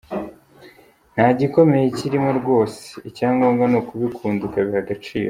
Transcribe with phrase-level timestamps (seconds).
[1.13, 5.19] Nta gikomeye kirimo rwose, icya ngombwa ni ukubikunda ukabiha agaciro.